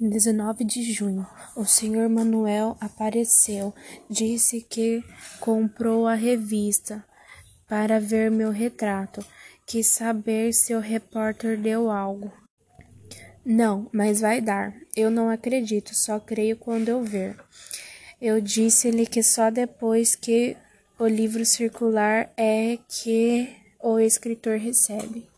[0.00, 2.08] 19 de junho, o Sr.
[2.08, 3.74] Manuel apareceu.
[4.10, 5.02] Disse que
[5.40, 7.04] comprou a revista
[7.68, 9.24] para ver meu retrato.
[9.66, 12.30] Quis saber se o repórter deu algo.
[13.44, 14.74] Não, mas vai dar.
[14.94, 17.36] Eu não acredito, só creio quando eu ver.
[18.20, 20.56] Eu disse-lhe que só depois que
[20.98, 23.48] o livro circular é que
[23.80, 25.28] o escritor recebe.